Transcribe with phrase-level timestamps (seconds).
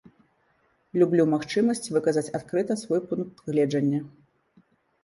[1.01, 4.01] Люблю магчымасць выказаць адкрыта свой пункт гледжання.